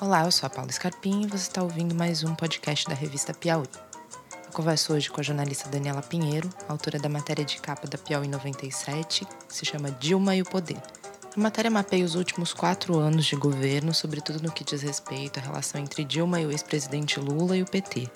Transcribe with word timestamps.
Olá, 0.00 0.24
eu 0.24 0.32
sou 0.32 0.46
a 0.46 0.50
Paula 0.50 0.72
Scarpim 0.72 1.24
e 1.24 1.26
você 1.26 1.42
está 1.48 1.62
ouvindo 1.62 1.94
mais 1.94 2.24
um 2.24 2.34
podcast 2.34 2.88
da 2.88 2.94
revista 2.94 3.34
Piauí. 3.34 3.68
Eu 4.46 4.50
converso 4.50 4.94
hoje 4.94 5.10
com 5.10 5.20
a 5.20 5.22
jornalista 5.22 5.68
Daniela 5.68 6.00
Pinheiro, 6.00 6.48
autora 6.66 6.98
da 6.98 7.06
matéria 7.06 7.44
de 7.44 7.60
capa 7.60 7.86
da 7.86 7.98
Piauí 7.98 8.26
97, 8.26 9.26
que 9.26 9.54
se 9.54 9.66
chama 9.66 9.90
Dilma 9.90 10.34
e 10.34 10.40
o 10.40 10.46
Poder. 10.46 10.80
A 11.36 11.38
matéria 11.38 11.70
mapeia 11.70 12.02
os 12.02 12.14
últimos 12.14 12.54
quatro 12.54 12.98
anos 12.98 13.26
de 13.26 13.36
governo, 13.36 13.92
sobretudo 13.92 14.42
no 14.42 14.50
que 14.50 14.64
diz 14.64 14.80
respeito 14.80 15.38
à 15.38 15.42
relação 15.42 15.78
entre 15.78 16.02
Dilma 16.02 16.40
e 16.40 16.46
o 16.46 16.50
ex-presidente 16.50 17.20
Lula 17.20 17.54
e 17.54 17.62
o 17.62 17.66
PT. 17.66 18.08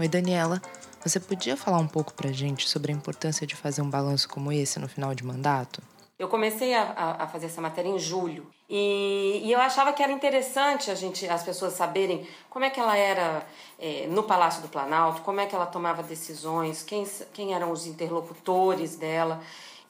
Oi, 0.00 0.08
Daniela. 0.08 0.62
Você 1.04 1.20
podia 1.20 1.54
falar 1.54 1.80
um 1.80 1.86
pouco 1.86 2.14
pra 2.14 2.32
gente 2.32 2.66
sobre 2.66 2.90
a 2.90 2.94
importância 2.94 3.46
de 3.46 3.54
fazer 3.54 3.82
um 3.82 3.90
balanço 3.90 4.26
como 4.26 4.50
esse 4.50 4.78
no 4.78 4.88
final 4.88 5.14
de 5.14 5.22
mandato? 5.22 5.82
Eu 6.16 6.28
comecei 6.28 6.72
a, 6.74 7.16
a, 7.18 7.26
fazer 7.26 7.46
essa 7.46 7.60
matéria 7.60 7.88
em 7.88 7.98
julho 7.98 8.46
e, 8.68 9.42
e, 9.44 9.52
eu 9.52 9.60
achava 9.60 9.92
que 9.92 10.02
era 10.02 10.12
interessante 10.12 10.90
a 10.90 10.94
gente, 10.94 11.28
as 11.28 11.42
pessoas 11.42 11.72
saberem 11.72 12.26
como 12.48 12.64
é 12.64 12.70
que 12.70 12.78
ela 12.78 12.96
era 12.96 13.44
é, 13.78 14.06
no 14.06 14.22
Palácio 14.22 14.62
do 14.62 14.68
Planalto, 14.68 15.22
como 15.22 15.40
é 15.40 15.46
que 15.46 15.54
ela 15.54 15.66
tomava 15.66 16.02
decisões, 16.04 16.82
quem, 16.82 17.04
quem 17.32 17.52
eram 17.52 17.72
os 17.72 17.86
interlocutores 17.86 18.96
dela. 18.96 19.42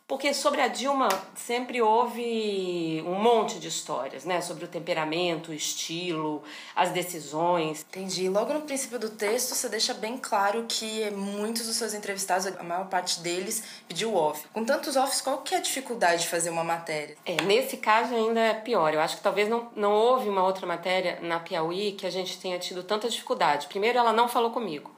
Porque 0.06 0.34
sobre 0.34 0.60
a 0.60 0.68
Dilma 0.68 1.08
sempre 1.34 1.80
houve 1.80 3.02
um 3.06 3.14
monte 3.14 3.58
de 3.58 3.68
histórias, 3.68 4.26
né? 4.26 4.42
Sobre 4.42 4.66
o 4.66 4.68
temperamento, 4.68 5.50
o 5.50 5.54
estilo, 5.54 6.42
as 6.76 6.90
decisões. 6.90 7.86
Entendi. 7.88 8.28
Logo 8.28 8.52
no 8.52 8.60
princípio 8.60 8.98
do 8.98 9.08
texto, 9.08 9.54
você 9.54 9.66
deixa 9.66 9.94
bem 9.94 10.18
claro 10.18 10.66
que 10.68 11.10
muitos 11.12 11.66
dos 11.66 11.76
seus 11.76 11.94
entrevistados, 11.94 12.46
a 12.46 12.62
maior 12.62 12.86
parte 12.90 13.20
deles, 13.20 13.64
pediu 13.88 14.14
off. 14.14 14.46
Com 14.52 14.62
tantos 14.62 14.94
offs, 14.94 15.22
qual 15.22 15.38
que 15.38 15.54
é 15.54 15.58
a 15.58 15.62
dificuldade 15.62 16.24
de 16.24 16.28
fazer 16.28 16.50
uma 16.50 16.62
matéria? 16.62 17.16
É, 17.24 17.42
nesse 17.42 17.78
caso 17.78 18.14
ainda 18.14 18.40
é 18.40 18.52
pior. 18.52 18.92
Eu 18.92 19.00
acho 19.00 19.16
que 19.16 19.22
talvez 19.22 19.48
não, 19.48 19.70
não 19.74 19.92
houve 19.92 20.28
uma 20.28 20.44
outra 20.44 20.66
matéria 20.66 21.18
na 21.22 21.40
Piauí 21.40 21.92
que 21.92 22.06
a 22.06 22.10
gente 22.10 22.38
tenha 22.38 22.58
tido 22.58 22.82
tanta 22.82 23.08
dificuldade. 23.08 23.68
Primeiro, 23.68 23.98
ela 23.98 24.12
não 24.12 24.28
falou 24.28 24.50
comigo. 24.50 24.94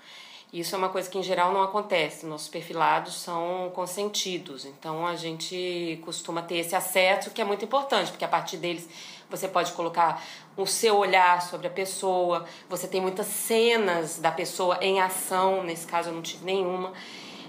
Isso 0.53 0.75
é 0.75 0.79
uma 0.79 0.89
coisa 0.89 1.11
que 1.11 1.19
em 1.19 1.23
geral 1.23 1.53
não 1.53 1.63
acontece. 1.63 2.25
Nossos 2.25 2.49
perfilados 2.49 3.17
são 3.17 3.71
consentidos, 3.75 4.65
então 4.65 5.07
a 5.07 5.17
gente 5.17 6.01
costuma 6.05 6.41
ter 6.41 6.59
esse 6.59 6.75
acesso 6.75 7.31
que 7.31 7.41
é 7.43 7.45
muito 7.45 7.65
importante, 7.65 8.11
porque 8.11 8.25
a 8.25 8.29
partir 8.29 8.57
deles 8.57 8.89
você 9.29 9.49
pode 9.49 9.73
colocar 9.73 10.23
o 10.57 10.65
seu 10.65 10.97
olhar 10.97 11.43
sobre 11.43 11.67
a 11.67 11.71
pessoa, 11.71 12.47
você 12.69 12.87
tem 12.87 13.01
muitas 13.01 13.27
cenas 13.27 14.19
da 14.19 14.31
pessoa 14.31 14.79
em 14.81 15.01
ação, 15.01 15.63
nesse 15.65 15.87
caso 15.87 16.11
eu 16.11 16.15
não 16.15 16.23
tive 16.23 16.45
nenhuma. 16.45 16.93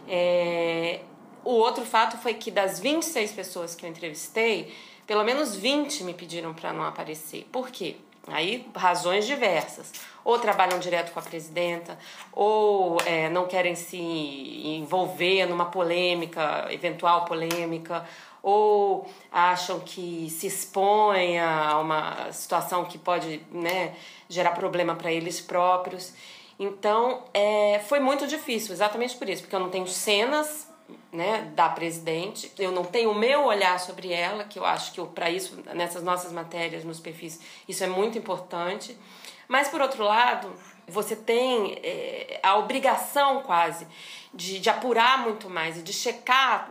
É... 0.07 1.01
O 1.45 1.53
outro 1.53 1.85
fato 1.85 2.17
foi 2.17 2.33
que 2.33 2.51
das 2.51 2.79
26 2.79 3.31
pessoas 3.31 3.73
que 3.73 3.85
eu 3.85 3.89
entrevistei, 3.89 4.73
pelo 5.05 5.23
menos 5.23 5.55
20 5.55 6.03
me 6.03 6.13
pediram 6.13 6.53
para 6.53 6.73
não 6.73 6.83
aparecer. 6.83 7.47
Por 7.51 7.69
quê? 7.69 7.95
Aí, 8.27 8.67
razões 8.75 9.25
diversas. 9.25 9.91
Ou 10.23 10.37
trabalham 10.39 10.79
direto 10.79 11.13
com 11.13 11.19
a 11.19 11.23
presidenta, 11.23 11.97
ou 12.33 12.97
é, 13.05 13.29
não 13.29 13.47
querem 13.47 13.75
se 13.75 13.97
envolver 13.97 15.45
numa 15.45 15.65
polêmica, 15.65 16.67
eventual 16.69 17.23
polêmica, 17.23 18.05
ou 18.43 19.09
acham 19.31 19.79
que 19.79 20.29
se 20.29 20.47
expõe 20.47 21.39
a 21.39 21.79
uma 21.79 22.31
situação 22.31 22.83
que 22.85 22.97
pode 22.97 23.41
né, 23.51 23.95
gerar 24.29 24.51
problema 24.51 24.95
para 24.95 25.11
eles 25.11 25.39
próprios. 25.39 26.13
Então, 26.59 27.23
é, 27.33 27.79
foi 27.87 27.99
muito 27.99 28.27
difícil, 28.27 28.73
exatamente 28.73 29.15
por 29.15 29.29
isso, 29.29 29.43
porque 29.43 29.55
eu 29.55 29.59
não 29.59 29.69
tenho 29.69 29.87
cenas 29.87 30.67
né, 31.11 31.51
da 31.55 31.69
presidente. 31.69 32.51
Eu 32.57 32.71
não 32.71 32.83
tenho 32.83 33.11
o 33.11 33.15
meu 33.15 33.45
olhar 33.45 33.79
sobre 33.79 34.11
ela, 34.11 34.43
que 34.43 34.59
eu 34.59 34.65
acho 34.65 34.91
que 34.91 35.05
para 35.07 35.29
isso, 35.29 35.61
nessas 35.73 36.03
nossas 36.03 36.31
matérias, 36.31 36.83
nos 36.83 36.99
perfis, 36.99 37.39
isso 37.67 37.83
é 37.83 37.87
muito 37.87 38.17
importante. 38.17 38.97
Mas, 39.47 39.69
por 39.69 39.81
outro 39.81 40.03
lado, 40.03 40.51
você 40.87 41.15
tem 41.15 41.79
é, 41.83 42.39
a 42.43 42.57
obrigação 42.57 43.41
quase 43.41 43.87
de, 44.33 44.59
de 44.59 44.69
apurar 44.69 45.19
muito 45.19 45.49
mais 45.49 45.77
e 45.77 45.81
de 45.81 45.93
checar 45.93 46.69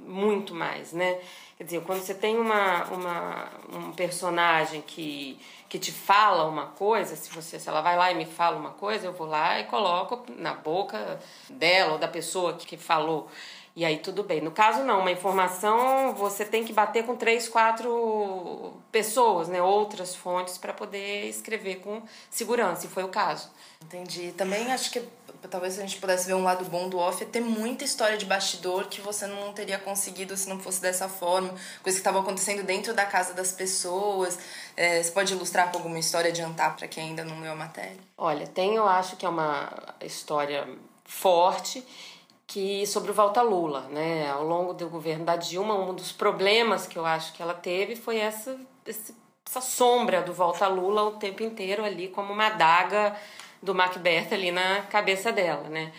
muito 0.00 0.54
mais, 0.54 0.92
né? 0.92 1.18
Quer 1.58 1.64
dizer, 1.64 1.80
quando 1.82 2.00
você 2.00 2.14
tem 2.14 2.38
uma, 2.38 2.84
uma, 2.84 3.48
um 3.72 3.92
personagem 3.92 4.80
que, 4.80 5.36
que 5.68 5.76
te 5.76 5.90
fala 5.90 6.44
uma 6.44 6.66
coisa, 6.66 7.16
se 7.16 7.28
você 7.30 7.58
se 7.58 7.68
ela 7.68 7.80
vai 7.80 7.96
lá 7.96 8.12
e 8.12 8.14
me 8.14 8.24
fala 8.24 8.56
uma 8.56 8.70
coisa, 8.70 9.06
eu 9.06 9.12
vou 9.12 9.26
lá 9.26 9.58
e 9.58 9.64
coloco 9.64 10.24
na 10.36 10.54
boca 10.54 11.18
dela 11.50 11.94
ou 11.94 11.98
da 11.98 12.06
pessoa 12.06 12.54
que, 12.54 12.64
que 12.64 12.76
falou. 12.76 13.28
E 13.78 13.84
aí 13.84 13.98
tudo 13.98 14.24
bem. 14.24 14.40
No 14.40 14.50
caso, 14.50 14.82
não, 14.82 14.98
uma 14.98 15.12
informação 15.12 16.12
você 16.12 16.44
tem 16.44 16.64
que 16.64 16.72
bater 16.72 17.06
com 17.06 17.14
três, 17.14 17.48
quatro 17.48 18.72
pessoas, 18.90 19.46
né? 19.46 19.62
Outras 19.62 20.16
fontes 20.16 20.58
para 20.58 20.72
poder 20.72 21.28
escrever 21.28 21.76
com 21.76 22.02
segurança, 22.28 22.86
e 22.86 22.88
foi 22.88 23.04
o 23.04 23.08
caso. 23.08 23.48
Entendi. 23.80 24.32
Também 24.32 24.72
acho 24.72 24.90
que 24.90 25.00
talvez 25.48 25.78
a 25.78 25.82
gente 25.82 25.96
pudesse 26.00 26.26
ver 26.26 26.34
um 26.34 26.42
lado 26.42 26.64
bom 26.64 26.88
do 26.88 26.98
off 26.98 27.22
é 27.22 27.26
ter 27.26 27.40
muita 27.40 27.84
história 27.84 28.18
de 28.18 28.26
bastidor 28.26 28.88
que 28.88 29.00
você 29.00 29.28
não 29.28 29.52
teria 29.52 29.78
conseguido 29.78 30.36
se 30.36 30.48
não 30.48 30.58
fosse 30.58 30.82
dessa 30.82 31.08
forma, 31.08 31.50
coisa 31.80 31.96
que 31.96 32.00
estava 32.00 32.18
acontecendo 32.18 32.64
dentro 32.64 32.92
da 32.92 33.06
casa 33.06 33.32
das 33.32 33.52
pessoas. 33.52 34.40
É, 34.76 35.00
você 35.00 35.12
pode 35.12 35.32
ilustrar 35.32 35.70
com 35.70 35.78
alguma 35.78 36.00
história, 36.00 36.30
adiantar 36.30 36.74
para 36.74 36.88
quem 36.88 37.10
ainda 37.10 37.22
não 37.22 37.40
leu 37.40 37.52
a 37.52 37.54
matéria? 37.54 37.96
Olha, 38.16 38.44
tem, 38.44 38.74
eu 38.74 38.88
acho 38.88 39.14
que 39.14 39.24
é 39.24 39.28
uma 39.28 39.70
história 40.00 40.66
forte 41.04 41.84
que 42.48 42.86
sobre 42.86 43.10
o 43.10 43.14
Volta 43.14 43.42
Lula, 43.42 43.82
né? 43.90 44.28
Ao 44.30 44.42
longo 44.42 44.72
do 44.72 44.88
governo 44.88 45.24
da 45.26 45.36
Dilma, 45.36 45.74
um 45.74 45.94
dos 45.94 46.10
problemas 46.10 46.86
que 46.86 46.98
eu 46.98 47.04
acho 47.04 47.34
que 47.34 47.42
ela 47.42 47.54
teve 47.54 47.94
foi 47.94 48.16
essa 48.16 48.58
essa 48.86 49.60
sombra 49.60 50.22
do 50.22 50.32
Volta 50.32 50.66
Lula 50.66 51.04
o 51.04 51.12
tempo 51.12 51.42
inteiro 51.42 51.84
ali 51.84 52.08
como 52.08 52.32
uma 52.32 52.46
adaga 52.46 53.16
do 53.62 53.74
Macbeth 53.74 54.32
ali 54.32 54.50
na 54.50 54.82
cabeça 54.82 55.30
dela, 55.30 55.68
né? 55.68 55.92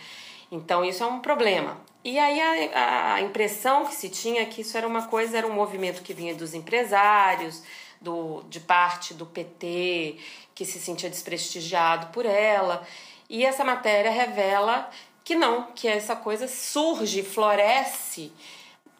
Então 0.50 0.84
isso 0.84 1.04
é 1.04 1.06
um 1.06 1.20
problema. 1.20 1.80
E 2.04 2.18
aí 2.18 2.40
a, 2.72 3.14
a 3.14 3.20
impressão 3.20 3.84
que 3.84 3.94
se 3.94 4.08
tinha 4.08 4.42
é 4.42 4.46
que 4.46 4.62
isso 4.62 4.76
era 4.76 4.86
uma 4.86 5.06
coisa, 5.06 5.38
era 5.38 5.46
um 5.46 5.52
movimento 5.52 6.02
que 6.02 6.14
vinha 6.14 6.34
dos 6.34 6.54
empresários, 6.54 7.62
do, 8.00 8.42
de 8.48 8.58
parte 8.58 9.14
do 9.14 9.26
PT, 9.26 10.16
que 10.54 10.64
se 10.64 10.80
sentia 10.80 11.10
desprestigiado 11.10 12.08
por 12.08 12.26
ela. 12.26 12.86
E 13.28 13.44
essa 13.44 13.64
matéria 13.64 14.10
revela 14.10 14.90
que 15.24 15.34
não, 15.34 15.64
que 15.72 15.86
essa 15.86 16.16
coisa 16.16 16.48
surge, 16.48 17.22
floresce 17.22 18.32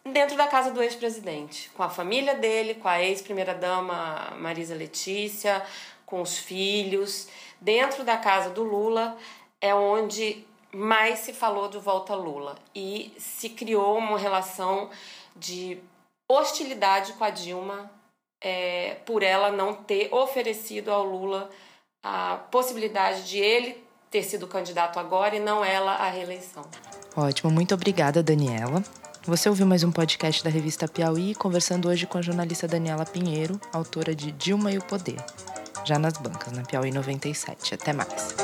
dentro 0.03 0.35
da 0.35 0.47
casa 0.47 0.71
do 0.71 0.81
ex-presidente, 0.81 1.69
com 1.71 1.83
a 1.83 1.89
família 1.89 2.35
dele, 2.35 2.75
com 2.75 2.87
a 2.87 3.01
ex-primeira-dama 3.01 4.33
Marisa 4.37 4.75
Letícia, 4.75 5.63
com 6.05 6.21
os 6.21 6.37
filhos. 6.37 7.27
Dentro 7.59 8.03
da 8.03 8.17
casa 8.17 8.49
do 8.49 8.63
Lula 8.63 9.17
é 9.59 9.73
onde 9.73 10.45
mais 10.73 11.19
se 11.19 11.33
falou 11.33 11.67
de 11.67 11.77
volta 11.77 12.15
Lula 12.15 12.57
e 12.73 13.13
se 13.17 13.49
criou 13.49 13.97
uma 13.97 14.17
relação 14.17 14.89
de 15.35 15.77
hostilidade 16.27 17.13
com 17.13 17.23
a 17.23 17.29
Dilma 17.29 17.91
é, 18.39 18.95
por 19.05 19.21
ela 19.21 19.51
não 19.51 19.73
ter 19.73 20.13
oferecido 20.13 20.89
ao 20.89 21.03
Lula 21.03 21.49
a 22.01 22.37
possibilidade 22.49 23.29
de 23.29 23.37
ele 23.37 23.83
ter 24.11 24.23
sido 24.23 24.45
candidato 24.45 24.99
agora 24.99 25.35
e 25.35 25.39
não 25.39 25.63
ela 25.63 25.93
à 25.93 26.09
reeleição. 26.09 26.63
Ótimo, 27.15 27.49
muito 27.49 27.73
obrigada, 27.73 28.21
Daniela. 28.21 28.83
Você 29.25 29.47
ouviu 29.47 29.65
mais 29.65 29.83
um 29.83 29.91
podcast 29.91 30.43
da 30.43 30.49
revista 30.49 30.87
Piauí, 30.87 31.33
conversando 31.33 31.87
hoje 31.87 32.05
com 32.05 32.17
a 32.17 32.21
jornalista 32.21 32.67
Daniela 32.67 33.05
Pinheiro, 33.05 33.59
autora 33.71 34.13
de 34.13 34.31
Dilma 34.31 34.71
e 34.71 34.77
o 34.77 34.83
Poder, 34.83 35.23
já 35.85 35.97
nas 35.97 36.13
bancas, 36.13 36.51
na 36.51 36.63
Piauí 36.63 36.91
97. 36.91 37.75
Até 37.75 37.93
mais. 37.93 38.35